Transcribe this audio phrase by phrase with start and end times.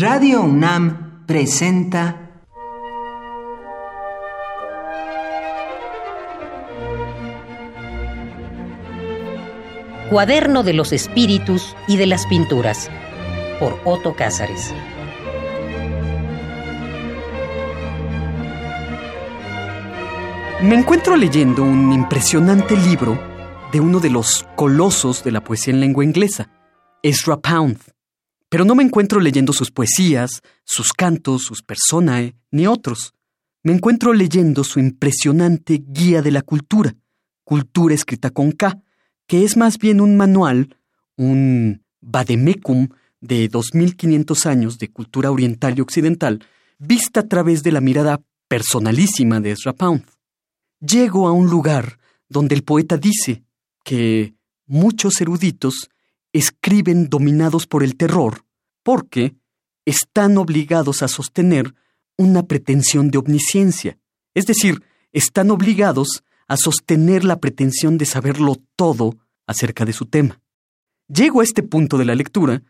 [0.00, 2.30] Radio UNAM presenta
[10.08, 12.88] Cuaderno de los Espíritus y de las Pinturas
[13.58, 14.72] por Otto Cázares.
[20.62, 23.20] Me encuentro leyendo un impresionante libro
[23.70, 26.48] de uno de los colosos de la poesía en lengua inglesa,
[27.02, 27.99] Ezra Pound.
[28.50, 33.14] Pero no me encuentro leyendo sus poesías, sus cantos, sus personae, ni otros.
[33.62, 36.94] Me encuentro leyendo su impresionante Guía de la Cultura,
[37.42, 38.78] cultura escrita con K,
[39.26, 40.76] que es más bien un manual,
[41.16, 42.88] un vademecum
[43.22, 46.44] de 2500 años de cultura oriental y occidental,
[46.78, 50.04] vista a través de la mirada personalísima de Ezra Pound
[50.80, 51.98] llego a un lugar
[52.28, 53.44] donde el poeta dice
[53.84, 54.34] que
[54.66, 55.90] muchos eruditos
[56.32, 58.44] escriben dominados por el terror
[58.82, 59.34] porque
[59.84, 61.74] están obligados a sostener
[62.16, 63.98] una pretensión de omnisciencia,
[64.34, 64.82] es decir,
[65.12, 70.40] están obligados a sostener la pretensión de saberlo todo acerca de su tema.
[71.08, 72.62] Llego a este punto de la lectura,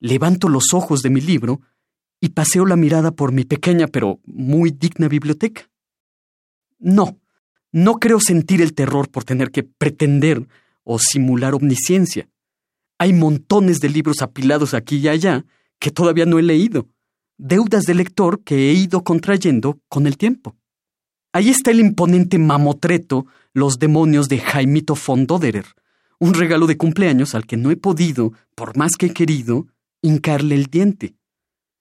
[0.00, 1.60] levanto los ojos de mi libro
[2.20, 5.70] y paseo la mirada por mi pequeña pero muy digna biblioteca.
[6.78, 7.18] No,
[7.70, 10.46] no creo sentir el terror por tener que pretender
[10.84, 12.28] o simular omnisciencia.
[12.98, 15.44] Hay montones de libros apilados aquí y allá
[15.82, 16.88] que todavía no he leído,
[17.38, 20.54] deudas de lector que he ido contrayendo con el tiempo.
[21.32, 25.66] Ahí está el imponente mamotreto Los demonios de Jaimito von Doderer,
[26.20, 29.66] un regalo de cumpleaños al que no he podido, por más que he querido,
[30.02, 31.16] hincarle el diente.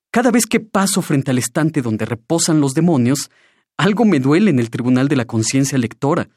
[0.09, 3.29] Cada vez que paso frente al estante donde reposan los demonios,
[3.77, 6.27] algo me duele en el Tribunal de la Conciencia Lectora.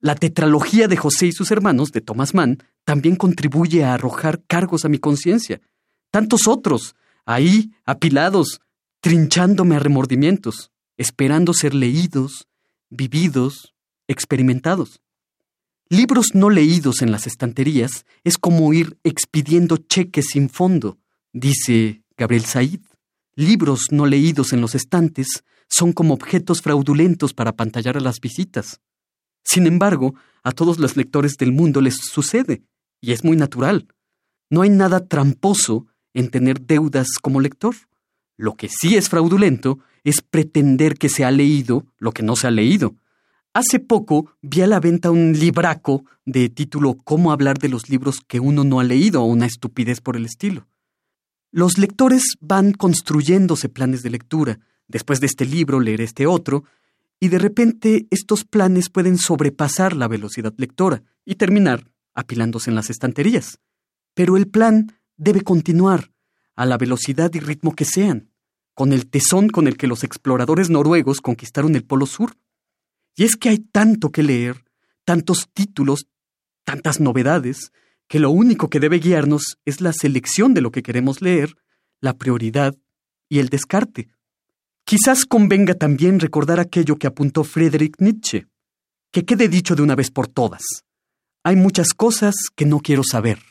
[0.00, 4.84] La tetralogía de José y sus hermanos de Thomas Mann también contribuye a arrojar cargos
[4.84, 5.60] a mi conciencia.
[6.10, 8.60] Tantos otros, ahí, apilados,
[9.00, 12.48] trinchándome a remordimientos, esperando ser leídos,
[12.90, 13.74] vividos,
[14.08, 15.00] experimentados.
[15.88, 20.98] Libros no leídos en las estanterías es como ir expidiendo cheques sin fondo,
[21.32, 22.80] dice Gabriel Said.
[23.34, 28.80] Libros no leídos en los estantes son como objetos fraudulentos para pantallar a las visitas.
[29.42, 32.62] Sin embargo, a todos los lectores del mundo les sucede,
[33.00, 33.88] y es muy natural.
[34.48, 37.74] No hay nada tramposo en tener deudas como lector.
[38.36, 42.46] Lo que sí es fraudulento es pretender que se ha leído lo que no se
[42.46, 42.94] ha leído.
[43.52, 48.20] Hace poco vi a la venta un libraco de título Cómo hablar de los libros
[48.26, 50.68] que uno no ha leído o una estupidez por el estilo.
[51.50, 56.64] Los lectores van construyéndose planes de lectura, después de este libro leer este otro,
[57.18, 62.88] y de repente estos planes pueden sobrepasar la velocidad lectora y terminar apilándose en las
[62.88, 63.58] estanterías.
[64.14, 66.10] Pero el plan debe continuar,
[66.56, 68.30] a la velocidad y ritmo que sean,
[68.74, 72.36] con el tesón con el que los exploradores noruegos conquistaron el Polo Sur.
[73.14, 74.64] Y es que hay tanto que leer,
[75.04, 76.06] tantos títulos,
[76.64, 77.70] tantas novedades,
[78.08, 81.54] que lo único que debe guiarnos es la selección de lo que queremos leer,
[82.00, 82.74] la prioridad
[83.28, 84.08] y el descarte.
[84.84, 88.46] Quizás convenga también recordar aquello que apuntó Friedrich Nietzsche.
[89.12, 90.62] Que quede dicho de una vez por todas.
[91.44, 93.49] Hay muchas cosas que no quiero saber.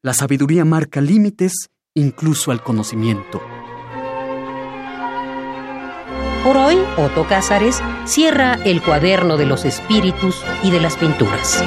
[0.00, 3.42] La sabiduría marca límites incluso al conocimiento.
[6.44, 11.64] Por hoy, Otto Cázares cierra el cuaderno de los espíritus y de las pinturas.